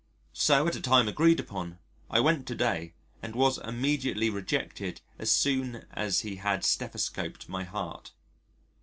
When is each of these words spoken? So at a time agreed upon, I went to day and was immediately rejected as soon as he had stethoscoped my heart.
So 0.33 0.65
at 0.65 0.75
a 0.75 0.81
time 0.81 1.07
agreed 1.07 1.39
upon, 1.39 1.77
I 2.09 2.19
went 2.21 2.47
to 2.47 2.55
day 2.55 2.95
and 3.21 3.35
was 3.35 3.59
immediately 3.59 4.31
rejected 4.31 4.99
as 5.19 5.31
soon 5.31 5.85
as 5.91 6.21
he 6.21 6.37
had 6.37 6.63
stethoscoped 6.65 7.47
my 7.47 7.65
heart. 7.65 8.09